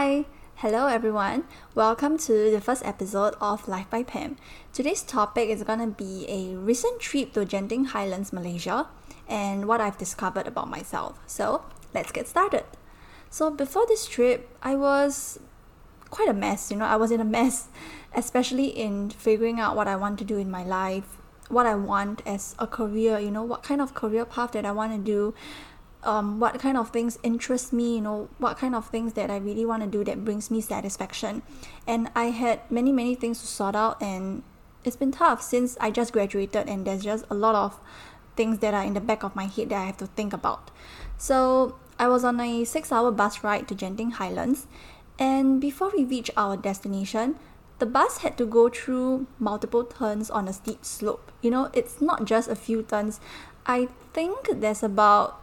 Hi! 0.00 0.24
Hello 0.54 0.86
everyone! 0.86 1.44
Welcome 1.74 2.16
to 2.24 2.50
the 2.50 2.62
first 2.62 2.82
episode 2.86 3.34
of 3.38 3.68
Life 3.68 3.90
by 3.90 4.02
Pam. 4.02 4.38
Today's 4.72 5.02
topic 5.02 5.50
is 5.50 5.62
gonna 5.62 5.88
be 5.88 6.24
a 6.26 6.56
recent 6.56 7.00
trip 7.00 7.34
to 7.34 7.40
Genting 7.40 7.88
Highlands, 7.88 8.32
Malaysia, 8.32 8.88
and 9.28 9.68
what 9.68 9.82
I've 9.82 9.98
discovered 9.98 10.46
about 10.46 10.70
myself. 10.70 11.18
So, 11.26 11.66
let's 11.92 12.12
get 12.12 12.26
started. 12.26 12.64
So, 13.28 13.50
before 13.50 13.84
this 13.88 14.06
trip, 14.06 14.48
I 14.62 14.74
was 14.74 15.38
quite 16.08 16.30
a 16.30 16.32
mess, 16.32 16.70
you 16.70 16.78
know, 16.78 16.86
I 16.86 16.96
was 16.96 17.10
in 17.10 17.20
a 17.20 17.30
mess, 17.38 17.68
especially 18.14 18.68
in 18.68 19.10
figuring 19.10 19.60
out 19.60 19.76
what 19.76 19.86
I 19.86 19.96
want 19.96 20.18
to 20.20 20.24
do 20.24 20.38
in 20.38 20.50
my 20.50 20.64
life, 20.64 21.18
what 21.50 21.66
I 21.66 21.74
want 21.74 22.22
as 22.24 22.54
a 22.58 22.66
career, 22.66 23.18
you 23.18 23.30
know, 23.30 23.42
what 23.42 23.62
kind 23.62 23.82
of 23.82 23.92
career 23.92 24.24
path 24.24 24.52
that 24.52 24.64
I 24.64 24.72
want 24.72 24.92
to 24.92 24.98
do, 24.98 25.34
um, 26.02 26.40
what 26.40 26.58
kind 26.58 26.76
of 26.76 26.90
things 26.90 27.18
interest 27.22 27.72
me, 27.72 27.96
you 27.96 28.00
know, 28.00 28.28
what 28.38 28.56
kind 28.56 28.74
of 28.74 28.88
things 28.88 29.12
that 29.14 29.30
I 29.30 29.36
really 29.36 29.66
want 29.66 29.82
to 29.82 29.88
do 29.88 30.02
that 30.04 30.24
brings 30.24 30.50
me 30.50 30.60
satisfaction. 30.60 31.42
And 31.86 32.10
I 32.14 32.26
had 32.26 32.60
many, 32.70 32.92
many 32.92 33.14
things 33.14 33.40
to 33.40 33.46
sort 33.46 33.76
out, 33.76 34.00
and 34.00 34.42
it's 34.84 34.96
been 34.96 35.12
tough 35.12 35.42
since 35.42 35.76
I 35.80 35.90
just 35.90 36.12
graduated, 36.12 36.68
and 36.68 36.86
there's 36.86 37.04
just 37.04 37.24
a 37.30 37.34
lot 37.34 37.54
of 37.54 37.78
things 38.36 38.60
that 38.60 38.72
are 38.72 38.82
in 38.82 38.94
the 38.94 39.00
back 39.00 39.22
of 39.22 39.36
my 39.36 39.44
head 39.44 39.68
that 39.70 39.82
I 39.82 39.84
have 39.84 39.98
to 39.98 40.06
think 40.06 40.32
about. 40.32 40.70
So 41.18 41.76
I 41.98 42.08
was 42.08 42.24
on 42.24 42.40
a 42.40 42.64
six 42.64 42.90
hour 42.90 43.10
bus 43.10 43.44
ride 43.44 43.68
to 43.68 43.74
Genting 43.74 44.12
Highlands, 44.12 44.66
and 45.18 45.60
before 45.60 45.92
we 45.94 46.04
reached 46.04 46.30
our 46.36 46.56
destination, 46.56 47.36
the 47.78 47.86
bus 47.86 48.18
had 48.18 48.38
to 48.38 48.46
go 48.46 48.68
through 48.68 49.26
multiple 49.38 49.84
turns 49.84 50.30
on 50.30 50.48
a 50.48 50.52
steep 50.52 50.84
slope. 50.84 51.30
You 51.42 51.50
know, 51.50 51.70
it's 51.74 52.00
not 52.00 52.24
just 52.24 52.48
a 52.48 52.54
few 52.54 52.82
turns. 52.82 53.20
I 53.66 53.88
think 54.12 54.48
there's 54.60 54.82
about 54.82 55.40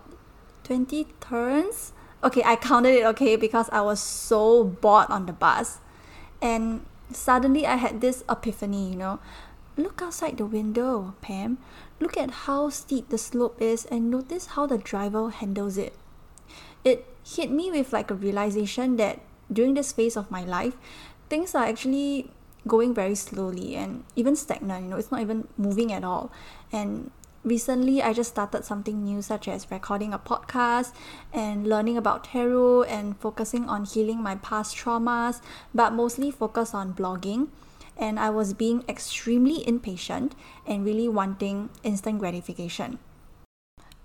20 0.67 1.07
turns. 1.21 1.93
Okay, 2.21 2.43
I 2.43 2.57
counted 2.57 2.91
it 2.91 3.05
okay 3.15 3.37
because 3.37 3.69
I 3.71 3.79
was 3.79 4.01
so 4.01 4.65
bored 4.65 5.07
on 5.07 5.25
the 5.25 5.31
bus. 5.31 5.79
And 6.41 6.83
suddenly 7.09 7.65
I 7.65 7.77
had 7.77 8.01
this 8.01 8.25
epiphany, 8.29 8.91
you 8.91 8.97
know. 8.97 9.19
Look 9.77 10.01
outside 10.01 10.37
the 10.37 10.45
window, 10.45 11.15
Pam. 11.21 11.57
Look 12.01 12.17
at 12.17 12.43
how 12.43 12.69
steep 12.69 13.07
the 13.07 13.17
slope 13.17 13.61
is 13.61 13.85
and 13.85 14.11
notice 14.11 14.57
how 14.57 14.67
the 14.67 14.77
driver 14.77 15.29
handles 15.29 15.77
it. 15.77 15.93
It 16.83 17.05
hit 17.23 17.49
me 17.49 17.71
with 17.71 17.93
like 17.93 18.11
a 18.11 18.15
realization 18.15 18.97
that 18.97 19.21
during 19.51 19.75
this 19.75 19.93
phase 19.93 20.17
of 20.17 20.29
my 20.29 20.43
life, 20.43 20.75
things 21.29 21.55
are 21.55 21.63
actually 21.63 22.29
going 22.67 22.93
very 22.93 23.15
slowly 23.15 23.75
and 23.75 24.03
even 24.17 24.35
stagnant, 24.35 24.83
you 24.83 24.89
know, 24.89 24.97
it's 24.97 25.11
not 25.11 25.21
even 25.21 25.47
moving 25.57 25.93
at 25.93 26.03
all. 26.03 26.29
And 26.73 27.11
recently 27.47 28.03
I 28.03 28.13
just 28.13 28.31
started 28.31 28.65
something 28.65 29.03
new, 29.03 29.21
such 29.21 29.47
as 29.47 29.71
recording 29.71 30.13
a 30.13 30.19
podcast 30.19 30.93
and 31.33 31.65
learning 31.65 31.97
about 31.97 32.25
tarot 32.25 32.83
and 32.83 33.17
focusing 33.17 33.69
on 33.69 33.85
healing 33.85 34.21
my 34.21 34.35
past 34.35 34.75
traumas, 34.75 35.41
but 35.73 35.93
mostly 35.93 36.29
focus 36.29 36.73
on 36.73 36.93
blogging. 36.93 37.47
And 37.97 38.19
I 38.19 38.29
was 38.29 38.53
being 38.53 38.83
extremely 38.87 39.67
impatient 39.67 40.35
and 40.67 40.85
really 40.85 41.07
wanting 41.09 41.69
instant 41.81 42.19
gratification. 42.19 42.99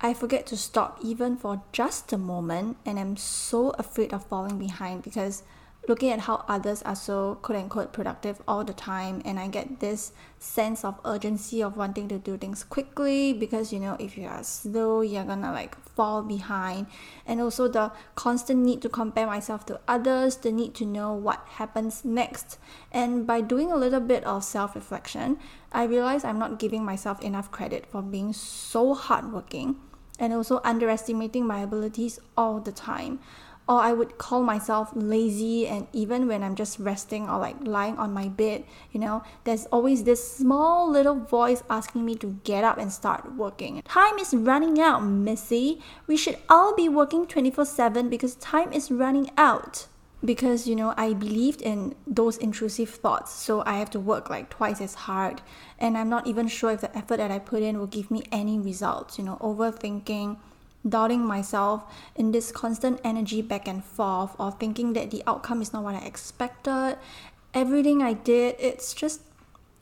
I 0.00 0.14
forget 0.14 0.46
to 0.46 0.56
stop 0.56 0.98
even 1.02 1.36
for 1.36 1.62
just 1.72 2.12
a 2.12 2.18
moment, 2.18 2.76
and 2.86 2.98
I'm 2.98 3.16
so 3.16 3.70
afraid 3.78 4.12
of 4.12 4.26
falling 4.26 4.58
behind 4.58 5.02
because 5.02 5.42
looking 5.88 6.10
at 6.10 6.20
how 6.20 6.44
others 6.48 6.80
are 6.82 6.94
so 6.94 7.36
quote 7.42 7.58
unquote 7.58 7.92
productive 7.92 8.40
all 8.46 8.62
the 8.62 8.72
time 8.72 9.20
and 9.24 9.38
I 9.38 9.48
get 9.48 9.80
this 9.80 10.12
sense 10.38 10.84
of 10.84 11.00
urgency 11.04 11.60
of 11.60 11.76
wanting 11.76 12.08
to 12.08 12.18
do 12.18 12.36
things 12.36 12.62
quickly 12.62 13.32
because 13.32 13.72
you 13.72 13.80
know 13.80 13.96
if 13.98 14.16
you 14.16 14.26
are 14.26 14.44
slow 14.44 15.00
you're 15.00 15.24
gonna 15.24 15.52
like 15.52 15.76
fall 15.94 16.22
behind. 16.22 16.86
And 17.26 17.40
also 17.40 17.68
the 17.68 17.92
constant 18.14 18.60
need 18.60 18.80
to 18.82 18.88
compare 18.88 19.26
myself 19.26 19.66
to 19.66 19.80
others 19.88 20.36
the 20.36 20.52
need 20.52 20.74
to 20.76 20.86
know 20.86 21.12
what 21.12 21.44
happens 21.48 22.04
next. 22.04 22.58
And 22.92 23.26
by 23.26 23.40
doing 23.40 23.72
a 23.72 23.76
little 23.76 24.00
bit 24.00 24.24
of 24.24 24.44
self-reflection 24.44 25.38
I 25.72 25.84
realize 25.84 26.24
I'm 26.24 26.38
not 26.38 26.58
giving 26.58 26.84
myself 26.84 27.20
enough 27.22 27.50
credit 27.50 27.86
for 27.86 28.02
being 28.02 28.32
so 28.32 28.94
hardworking 28.94 29.76
and 30.18 30.32
also 30.32 30.60
underestimating 30.62 31.46
my 31.46 31.60
abilities 31.60 32.20
all 32.36 32.60
the 32.60 32.72
time 32.72 33.18
or 33.68 33.80
I 33.80 33.92
would 33.92 34.18
call 34.18 34.42
myself 34.42 34.90
lazy 34.94 35.66
and 35.68 35.86
even 35.92 36.26
when 36.26 36.42
I'm 36.42 36.54
just 36.54 36.78
resting 36.78 37.28
or 37.28 37.38
like 37.38 37.56
lying 37.62 37.96
on 37.96 38.12
my 38.12 38.28
bed, 38.28 38.64
you 38.90 39.00
know, 39.00 39.22
there's 39.44 39.66
always 39.66 40.04
this 40.04 40.36
small 40.36 40.90
little 40.90 41.14
voice 41.14 41.62
asking 41.70 42.04
me 42.04 42.16
to 42.16 42.38
get 42.44 42.64
up 42.64 42.78
and 42.78 42.92
start 42.92 43.34
working. 43.36 43.80
Time 43.82 44.18
is 44.18 44.34
running 44.34 44.80
out, 44.80 45.00
Missy. 45.04 45.80
We 46.06 46.16
should 46.16 46.38
all 46.48 46.74
be 46.74 46.88
working 46.88 47.26
24/7 47.26 48.08
because 48.10 48.34
time 48.36 48.72
is 48.72 48.90
running 48.90 49.30
out. 49.36 49.86
Because 50.24 50.68
you 50.68 50.76
know, 50.76 50.94
I 50.96 51.14
believed 51.14 51.62
in 51.62 51.96
those 52.06 52.36
intrusive 52.36 52.90
thoughts, 52.90 53.32
so 53.32 53.64
I 53.66 53.78
have 53.78 53.90
to 53.90 53.98
work 53.98 54.30
like 54.30 54.50
twice 54.50 54.80
as 54.80 54.94
hard, 54.94 55.42
and 55.80 55.98
I'm 55.98 56.08
not 56.08 56.28
even 56.28 56.46
sure 56.46 56.70
if 56.70 56.80
the 56.80 56.96
effort 56.96 57.16
that 57.16 57.32
I 57.32 57.40
put 57.40 57.60
in 57.60 57.76
will 57.76 57.88
give 57.88 58.08
me 58.08 58.22
any 58.30 58.56
results. 58.56 59.18
You 59.18 59.24
know, 59.24 59.36
overthinking, 59.40 60.36
doubting 60.88 61.24
myself 61.24 61.84
in 62.16 62.32
this 62.32 62.50
constant 62.50 63.00
energy 63.04 63.42
back 63.42 63.68
and 63.68 63.84
forth 63.84 64.34
or 64.38 64.50
thinking 64.52 64.92
that 64.94 65.10
the 65.10 65.22
outcome 65.26 65.62
is 65.62 65.72
not 65.72 65.82
what 65.82 65.94
I 65.94 66.04
expected. 66.04 66.98
Everything 67.54 68.02
I 68.02 68.14
did, 68.14 68.56
it's 68.58 68.94
just 68.94 69.20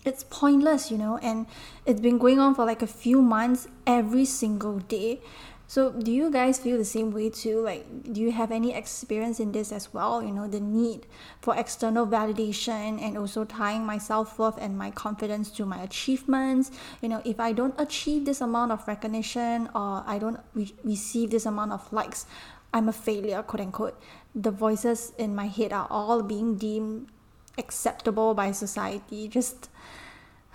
it's 0.05 0.25
pointless, 0.25 0.91
you 0.91 0.99
know, 0.99 1.19
and 1.19 1.47
it's 1.85 2.01
been 2.01 2.19
going 2.19 2.39
on 2.39 2.55
for 2.55 2.65
like 2.65 2.83
a 2.83 2.87
few 2.87 3.21
months 3.21 3.69
every 3.87 4.25
single 4.25 4.79
day. 4.79 5.21
So, 5.71 5.93
do 5.93 6.11
you 6.11 6.33
guys 6.33 6.59
feel 6.59 6.79
the 6.79 6.85
same 6.85 7.13
way 7.13 7.31
too? 7.31 7.63
Like, 7.63 7.87
do 8.13 8.21
you 8.21 8.33
have 8.33 8.51
any 8.51 8.75
experience 8.75 9.39
in 9.39 9.53
this 9.53 9.71
as 9.71 9.95
well? 9.95 10.21
You 10.21 10.33
know, 10.33 10.49
the 10.49 10.59
need 10.59 11.07
for 11.41 11.55
external 11.55 12.09
validation 12.09 13.01
and 13.01 13.17
also 13.17 13.45
tying 13.45 13.87
my 13.87 13.97
self 13.97 14.37
worth 14.37 14.59
and 14.59 14.77
my 14.77 14.91
confidence 14.91 15.49
to 15.53 15.65
my 15.65 15.81
achievements. 15.81 16.73
You 17.01 17.09
know, 17.09 17.23
if 17.25 17.39
I 17.39 17.53
don't 17.53 17.79
achieve 17.79 18.25
this 18.25 18.41
amount 18.41 18.73
of 18.73 18.83
recognition 18.89 19.71
or 19.73 20.03
I 20.09 20.19
don't 20.19 20.41
re- 20.55 20.75
receive 20.83 21.31
this 21.31 21.47
amount 21.47 21.71
of 21.71 21.93
likes, 21.93 22.27
I'm 22.75 22.89
a 22.89 22.93
failure, 22.93 23.41
quote 23.45 23.61
unquote. 23.61 24.03
The 24.35 24.51
voices 24.51 25.13
in 25.19 25.37
my 25.37 25.47
head 25.47 25.73
are 25.73 25.87
all 25.89 26.25
being 26.25 26.57
deemed 26.57 27.11
acceptable 27.59 28.35
by 28.35 28.51
society. 28.51 29.29
Just 29.29 29.71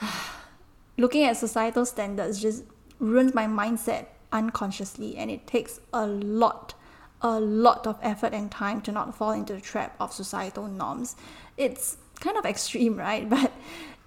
looking 0.97 1.23
at 1.23 1.37
societal 1.37 1.85
standards 1.85 2.41
just 2.41 2.65
ruins 2.99 3.33
my 3.33 3.45
mindset 3.45 4.07
unconsciously 4.35 5.15
and 5.17 5.31
it 5.31 5.47
takes 5.47 5.79
a 5.93 6.05
lot 6.05 6.73
a 7.21 7.39
lot 7.39 7.87
of 7.87 7.97
effort 8.03 8.33
and 8.33 8.51
time 8.51 8.81
to 8.81 8.91
not 8.91 9.15
fall 9.15 9.31
into 9.31 9.53
the 9.53 9.61
trap 9.61 9.95
of 9.99 10.13
societal 10.13 10.67
norms. 10.67 11.15
It's 11.57 11.97
kind 12.19 12.37
of 12.37 12.45
extreme 12.45 12.97
right? 13.07 13.27
But 13.27 13.51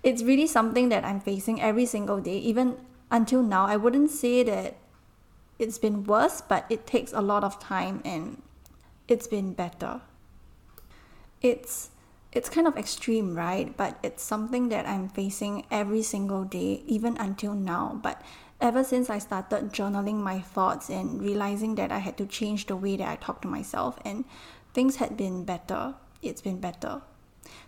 it's 0.05 0.23
really 0.23 0.47
something 0.47 0.91
that 0.91 1.05
i'm 1.05 1.21
facing 1.21 1.61
every 1.61 1.87
single 1.87 2.21
day. 2.21 2.39
Even 2.39 2.77
until 3.11 3.43
now 3.43 3.65
i 3.67 3.75
wouldn't 3.75 4.11
say 4.11 4.43
that 4.43 4.77
it's 5.59 5.79
been 5.79 6.05
worse 6.05 6.43
but 6.43 6.67
it 6.69 6.87
takes 6.87 7.13
a 7.13 7.23
lot 7.23 7.43
of 7.43 7.59
time 7.59 8.03
and 8.05 8.43
it's 9.09 9.27
been 9.27 9.55
better. 9.55 10.03
It's 11.41 11.91
it's 12.31 12.51
kind 12.51 12.67
of 12.67 12.77
extreme 12.77 13.35
right? 13.35 13.75
But 13.77 13.99
it's 14.03 14.23
something 14.23 14.69
that 14.69 14.87
i'm 14.87 15.09
facing 15.09 15.65
every 15.71 16.03
single 16.03 16.45
day 16.45 16.83
even 16.87 17.17
until 17.17 17.55
now. 17.55 17.99
But 18.03 18.23
ever 18.61 18.83
since 18.83 19.09
I 19.09 19.19
started 19.19 19.73
journaling 19.73 20.17
my 20.17 20.41
thoughts 20.41 20.91
and 20.91 21.23
realizing 21.23 21.77
that 21.77 21.93
I 21.93 21.99
had 21.99 22.17
to 22.19 22.27
change 22.27 22.67
the 22.67 22.77
way 22.77 22.97
that 22.97 23.09
I 23.09 23.17
talk 23.17 23.43
to 23.43 23.49
myself, 23.49 23.99
and 24.05 24.25
things 24.75 24.97
had 24.97 25.17
been 25.17 25.45
better. 25.45 25.95
It's 26.23 26.43
been 26.43 26.61
better. 26.61 27.03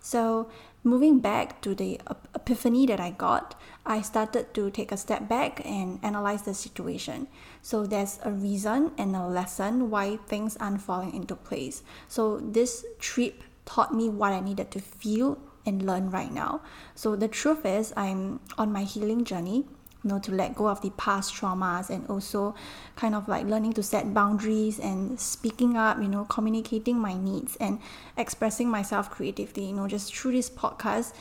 So, 0.00 0.50
moving 0.82 1.20
back 1.20 1.60
to 1.62 1.74
the 1.74 2.00
epiphany 2.34 2.86
that 2.86 3.00
I 3.00 3.10
got, 3.10 3.58
I 3.86 4.02
started 4.02 4.52
to 4.54 4.70
take 4.70 4.92
a 4.92 4.96
step 4.96 5.28
back 5.28 5.64
and 5.64 6.00
analyze 6.02 6.42
the 6.42 6.54
situation. 6.54 7.28
So, 7.62 7.86
there's 7.86 8.18
a 8.24 8.30
reason 8.30 8.92
and 8.98 9.14
a 9.14 9.26
lesson 9.26 9.90
why 9.90 10.16
things 10.16 10.56
aren't 10.56 10.82
falling 10.82 11.14
into 11.14 11.36
place. 11.36 11.82
So, 12.08 12.40
this 12.40 12.84
trip 12.98 13.42
taught 13.64 13.94
me 13.94 14.08
what 14.08 14.32
I 14.32 14.40
needed 14.40 14.70
to 14.72 14.80
feel 14.80 15.38
and 15.64 15.86
learn 15.86 16.10
right 16.10 16.32
now. 16.32 16.62
So, 16.94 17.14
the 17.14 17.28
truth 17.28 17.64
is, 17.64 17.92
I'm 17.96 18.40
on 18.58 18.72
my 18.72 18.82
healing 18.82 19.24
journey 19.24 19.66
you 20.02 20.10
know 20.10 20.18
to 20.18 20.32
let 20.32 20.54
go 20.54 20.68
of 20.68 20.80
the 20.82 20.90
past 20.90 21.34
traumas 21.34 21.90
and 21.90 22.08
also 22.08 22.54
kind 22.96 23.14
of 23.14 23.28
like 23.28 23.46
learning 23.46 23.72
to 23.72 23.82
set 23.82 24.12
boundaries 24.14 24.78
and 24.78 25.18
speaking 25.20 25.76
up 25.76 25.98
you 26.00 26.08
know 26.08 26.24
communicating 26.24 26.98
my 26.98 27.14
needs 27.14 27.56
and 27.56 27.78
expressing 28.16 28.68
myself 28.68 29.10
creatively 29.10 29.66
you 29.66 29.72
know 29.72 29.86
just 29.86 30.14
through 30.14 30.32
this 30.32 30.50
podcast. 30.50 31.12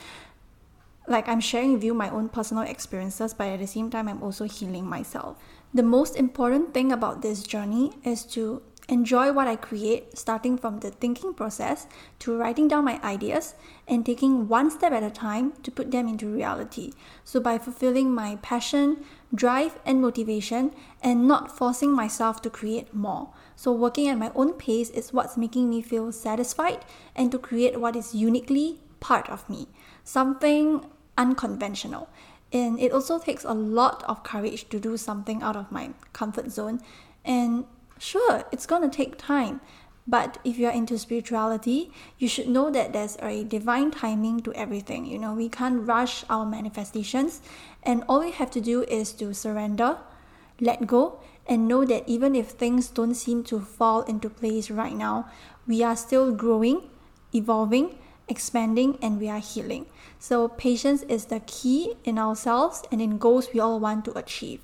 Like 1.07 1.27
i'm 1.27 1.39
sharing 1.39 1.73
with 1.73 1.83
you 1.83 1.95
my 1.95 2.11
own 2.11 2.29
personal 2.29 2.63
experiences 2.63 3.33
but 3.33 3.47
at 3.47 3.59
the 3.59 3.65
same 3.65 3.89
time 3.89 4.07
i'm 4.07 4.21
also 4.21 4.45
healing 4.45 4.85
myself. 4.85 5.37
The 5.73 5.83
most 5.83 6.15
important 6.15 6.73
thing 6.73 6.91
about 6.91 7.21
this 7.21 7.43
journey 7.43 7.93
is 8.03 8.25
to 8.33 8.61
enjoy 8.89 9.31
what 9.31 9.47
I 9.47 9.55
create, 9.55 10.17
starting 10.17 10.57
from 10.57 10.79
the 10.79 10.89
thinking 10.89 11.33
process 11.33 11.87
to 12.19 12.35
writing 12.35 12.67
down 12.67 12.85
my 12.85 12.99
ideas 13.03 13.53
and 13.87 14.05
taking 14.05 14.47
one 14.47 14.69
step 14.71 14.91
at 14.91 15.03
a 15.03 15.11
time 15.11 15.53
to 15.63 15.71
put 15.71 15.91
them 15.91 16.07
into 16.07 16.27
reality. 16.27 16.91
So, 17.23 17.39
by 17.39 17.59
fulfilling 17.59 18.13
my 18.13 18.37
passion, 18.41 19.05
drive, 19.33 19.79
and 19.85 20.01
motivation, 20.01 20.73
and 21.01 21.27
not 21.27 21.55
forcing 21.55 21.91
myself 21.91 22.41
to 22.41 22.49
create 22.49 22.93
more. 22.93 23.29
So, 23.55 23.71
working 23.71 24.07
at 24.07 24.17
my 24.17 24.31
own 24.35 24.53
pace 24.53 24.89
is 24.89 25.13
what's 25.13 25.37
making 25.37 25.69
me 25.69 25.81
feel 25.81 26.11
satisfied 26.11 26.83
and 27.15 27.31
to 27.31 27.37
create 27.37 27.79
what 27.79 27.95
is 27.95 28.15
uniquely 28.15 28.79
part 28.99 29.29
of 29.29 29.47
me, 29.49 29.67
something 30.03 30.85
unconventional. 31.17 32.09
And 32.51 32.79
it 32.79 32.91
also 32.91 33.19
takes 33.19 33.43
a 33.43 33.53
lot 33.53 34.03
of 34.07 34.23
courage 34.23 34.69
to 34.69 34.79
do 34.79 34.97
something 34.97 35.43
out 35.43 35.55
of 35.55 35.71
my 35.71 35.91
comfort 36.13 36.51
zone. 36.51 36.81
And 37.23 37.65
sure, 37.99 38.45
it's 38.51 38.65
gonna 38.65 38.89
take 38.89 39.17
time. 39.17 39.61
But 40.07 40.39
if 40.43 40.57
you're 40.57 40.71
into 40.71 40.97
spirituality, 40.97 41.91
you 42.17 42.27
should 42.27 42.47
know 42.47 42.71
that 42.71 42.93
there's 42.93 43.15
a 43.21 43.43
divine 43.43 43.91
timing 43.91 44.39
to 44.41 44.53
everything. 44.53 45.05
You 45.05 45.19
know, 45.19 45.35
we 45.35 45.49
can't 45.49 45.85
rush 45.85 46.25
our 46.31 46.47
manifestations, 46.47 47.41
and 47.83 48.03
all 48.09 48.21
we 48.21 48.31
have 48.31 48.49
to 48.51 48.61
do 48.61 48.81
is 48.83 49.11
to 49.13 49.35
surrender, 49.35 49.97
let 50.59 50.87
go, 50.87 51.19
and 51.45 51.67
know 51.67 51.85
that 51.85 52.09
even 52.09 52.33
if 52.33 52.49
things 52.49 52.87
don't 52.87 53.13
seem 53.13 53.43
to 53.43 53.59
fall 53.59 54.01
into 54.01 54.29
place 54.29 54.71
right 54.71 54.95
now, 54.95 55.29
we 55.67 55.83
are 55.83 55.95
still 55.95 56.31
growing, 56.31 56.89
evolving, 57.35 57.99
expanding, 58.27 58.97
and 59.01 59.19
we 59.19 59.29
are 59.29 59.39
healing. 59.39 59.85
So, 60.17 60.47
patience 60.47 61.03
is 61.03 61.25
the 61.25 61.41
key 61.41 61.95
in 62.03 62.17
ourselves 62.17 62.83
and 62.91 62.99
in 62.99 63.19
goals 63.19 63.49
we 63.53 63.59
all 63.59 63.79
want 63.79 64.05
to 64.05 64.17
achieve. 64.17 64.61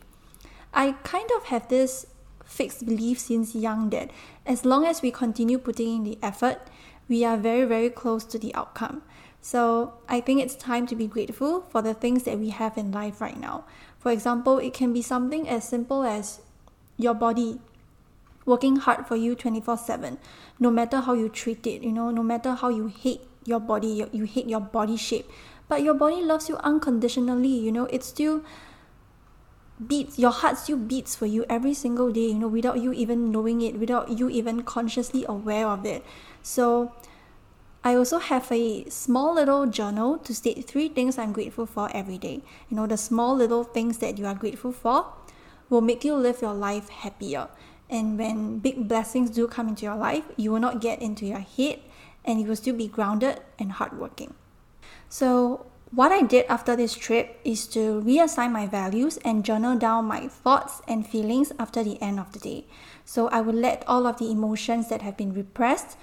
I 0.74 0.94
kind 1.04 1.30
of 1.38 1.46
have 1.46 1.70
this 1.70 2.08
fixed 2.46 2.86
belief 2.86 3.20
since 3.20 3.56
young 3.56 3.90
that 3.90 4.12
as 4.46 4.64
long 4.64 4.86
as 4.86 5.02
we 5.02 5.12
continue 5.12 5.58
putting 5.58 5.98
in 5.98 6.04
the 6.04 6.18
effort, 6.24 6.62
we 7.08 7.26
are 7.26 7.38
very, 7.38 7.66
very 7.66 7.90
close 7.90 8.24
to 8.26 8.40
the 8.40 8.54
outcome. 8.56 9.02
So 9.42 9.94
I 10.10 10.22
think 10.22 10.42
it's 10.42 10.56
time 10.56 10.88
to 10.88 10.96
be 10.96 11.06
grateful 11.06 11.62
for 11.70 11.82
the 11.82 11.94
things 11.94 12.24
that 12.24 12.40
we 12.40 12.50
have 12.50 12.78
in 12.78 12.92
life 12.92 13.22
right 13.22 13.40
now. 13.40 13.66
For 14.00 14.12
example, 14.12 14.58
it 14.60 14.74
can 14.74 14.94
be 14.94 15.02
something 15.02 15.48
as 15.48 15.68
simple 15.68 16.04
as 16.04 16.42
your 16.98 17.14
body 17.14 17.60
working 18.46 18.78
hard 18.78 19.08
for 19.08 19.16
you 19.16 19.36
24 19.36 19.78
7, 19.78 20.18
no 20.60 20.72
matter 20.72 21.02
how 21.02 21.14
you 21.14 21.30
treat 21.30 21.66
it, 21.68 21.84
you 21.84 21.92
know, 21.92 22.12
no 22.12 22.24
matter 22.24 22.54
how 22.54 22.70
you 22.70 22.88
hate 22.88 23.22
your 23.46 23.60
body, 23.60 23.88
you, 23.88 24.10
you 24.12 24.24
hate 24.24 24.48
your 24.48 24.62
body 24.62 24.98
shape. 24.98 25.30
But 25.68 25.82
your 25.82 25.96
body 25.96 26.22
loves 26.22 26.48
you 26.48 26.58
unconditionally, 26.58 27.50
you 27.50 27.72
know, 27.72 27.86
it's 27.86 28.08
still 28.08 28.44
beats 29.76 30.18
your 30.18 30.32
heart 30.32 30.58
still 30.58 30.78
beats 30.78 31.16
for 31.16 31.26
you 31.26 31.46
every 31.50 31.74
single 31.74 32.10
day 32.10 32.28
you 32.28 32.40
know 32.40 32.48
without 32.48 32.80
you 32.80 32.94
even 32.94 33.30
knowing 33.32 33.62
it 33.62 33.78
without 33.78 34.10
you 34.10 34.30
even 34.30 34.64
consciously 34.64 35.26
aware 35.28 35.68
of 35.68 35.86
it. 35.86 36.04
So 36.42 36.94
i 37.84 37.94
also 37.94 38.20
have 38.20 38.52
a 38.52 38.90
small 38.90 39.36
little 39.36 39.68
journal 39.68 40.18
to 40.18 40.34
state 40.34 40.66
three 40.66 40.88
things 40.90 41.20
i'm 41.20 41.34
grateful 41.34 41.66
for 41.66 41.90
every 41.94 42.18
day. 42.18 42.42
You 42.70 42.78
know 42.78 42.88
the 42.88 42.98
small 42.98 43.36
little 43.36 43.64
things 43.64 43.98
that 43.98 44.18
you 44.18 44.26
are 44.26 44.36
grateful 44.36 44.72
for 44.72 45.12
will 45.70 45.82
make 45.82 46.06
you 46.06 46.16
live 46.16 46.42
your 46.42 46.54
life 46.54 46.90
happier. 46.90 47.48
And 47.90 48.18
when 48.18 48.60
big 48.60 48.88
blessings 48.88 49.30
do 49.30 49.48
come 49.48 49.68
into 49.68 49.84
your 49.86 49.96
life 49.98 50.24
you 50.38 50.52
will 50.52 50.62
not 50.62 50.80
get 50.80 51.02
into 51.02 51.26
your 51.26 51.40
head 51.40 51.80
and 52.24 52.40
you 52.42 52.48
will 52.48 52.56
still 52.56 52.76
be 52.76 52.88
grounded 52.88 53.42
and 53.60 53.74
hardworking. 53.74 54.34
So 55.10 55.66
what 55.96 56.12
I 56.12 56.24
did 56.24 56.46
after 56.48 56.76
this 56.76 56.94
trip 56.94 57.40
is 57.46 57.68
to 57.68 58.02
reassign 58.02 58.52
my 58.52 58.68
values 58.68 59.16
and 59.24 59.46
journal 59.46 59.78
down 59.78 60.04
my 60.04 60.28
thoughts 60.28 60.82
and 60.90 61.08
feelings 61.08 61.54
after 61.58 61.84
the 61.84 62.02
end 62.02 62.20
of 62.20 62.34
the 62.34 62.40
day. 62.40 62.66
So 63.06 63.30
I 63.30 63.40
will 63.40 63.56
let 63.56 63.88
all 63.88 64.06
of 64.06 64.20
the 64.20 64.30
emotions 64.30 64.90
that 64.90 65.02
have 65.02 65.16
been 65.16 65.34
repressed 65.34 65.96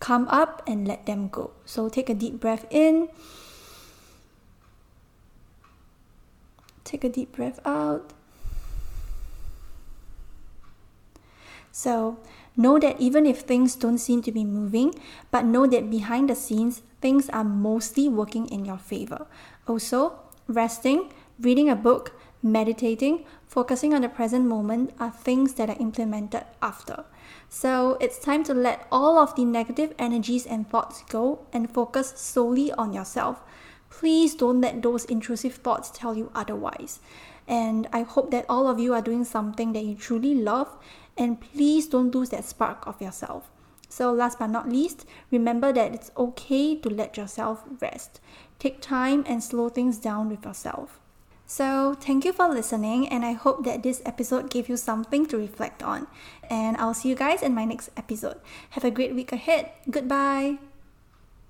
come 0.00 0.28
up 0.28 0.62
and 0.66 0.86
let 0.86 1.06
them 1.06 1.28
go. 1.28 1.52
So 1.64 1.88
take 1.88 2.10
a 2.10 2.14
deep 2.14 2.38
breath 2.38 2.66
in. 2.70 3.08
Take 6.84 7.04
a 7.04 7.08
deep 7.08 7.32
breath 7.32 7.58
out. 7.64 8.12
So 11.78 12.18
know 12.56 12.76
that 12.80 13.00
even 13.00 13.24
if 13.24 13.42
things 13.42 13.76
don't 13.76 13.98
seem 13.98 14.20
to 14.22 14.32
be 14.32 14.44
moving, 14.44 14.96
but 15.30 15.44
know 15.44 15.64
that 15.68 15.88
behind 15.88 16.28
the 16.28 16.34
scenes, 16.34 16.82
things 17.00 17.28
are 17.30 17.44
mostly 17.44 18.08
working 18.08 18.48
in 18.48 18.64
your 18.64 18.78
favor. 18.78 19.28
Also, 19.68 20.18
resting, 20.48 21.12
reading 21.38 21.70
a 21.70 21.76
book, 21.76 22.18
meditating, 22.42 23.24
focusing 23.46 23.94
on 23.94 24.02
the 24.02 24.08
present 24.08 24.44
moment 24.44 24.92
are 24.98 25.12
things 25.12 25.54
that 25.54 25.70
are 25.70 25.78
implemented 25.78 26.42
after. 26.60 27.04
So 27.48 27.96
it's 28.00 28.18
time 28.18 28.42
to 28.50 28.54
let 28.54 28.88
all 28.90 29.16
of 29.16 29.36
the 29.36 29.44
negative 29.44 29.94
energies 30.00 30.46
and 30.46 30.68
thoughts 30.68 31.04
go 31.08 31.46
and 31.52 31.72
focus 31.72 32.12
solely 32.16 32.72
on 32.72 32.92
yourself. 32.92 33.40
Please 33.88 34.34
don't 34.34 34.60
let 34.60 34.82
those 34.82 35.04
intrusive 35.04 35.54
thoughts 35.54 35.92
tell 35.94 36.16
you 36.16 36.32
otherwise. 36.34 36.98
And 37.46 37.88
I 37.92 38.02
hope 38.02 38.30
that 38.32 38.44
all 38.48 38.68
of 38.68 38.78
you 38.78 38.92
are 38.92 39.00
doing 39.00 39.24
something 39.24 39.72
that 39.72 39.82
you 39.84 39.94
truly 39.94 40.34
love, 40.34 40.68
and 41.18 41.40
please 41.40 41.86
don't 41.86 42.14
lose 42.14 42.30
that 42.30 42.44
spark 42.44 42.86
of 42.86 43.02
yourself. 43.02 43.50
So, 43.88 44.12
last 44.12 44.38
but 44.38 44.48
not 44.48 44.68
least, 44.68 45.06
remember 45.30 45.72
that 45.72 45.94
it's 45.94 46.10
okay 46.16 46.76
to 46.76 46.88
let 46.88 47.16
yourself 47.16 47.64
rest. 47.80 48.20
Take 48.58 48.80
time 48.80 49.24
and 49.26 49.42
slow 49.42 49.68
things 49.68 49.98
down 49.98 50.28
with 50.28 50.44
yourself. 50.44 51.00
So, 51.46 51.96
thank 51.98 52.26
you 52.26 52.34
for 52.34 52.48
listening, 52.48 53.08
and 53.08 53.24
I 53.24 53.32
hope 53.32 53.64
that 53.64 53.82
this 53.82 54.02
episode 54.04 54.50
gave 54.50 54.68
you 54.68 54.76
something 54.76 55.24
to 55.26 55.38
reflect 55.38 55.82
on. 55.82 56.06
And 56.50 56.76
I'll 56.76 56.92
see 56.92 57.08
you 57.08 57.14
guys 57.14 57.42
in 57.42 57.54
my 57.54 57.64
next 57.64 57.88
episode. 57.96 58.36
Have 58.70 58.84
a 58.84 58.90
great 58.90 59.14
week 59.14 59.32
ahead. 59.32 59.72
Goodbye. 59.90 60.58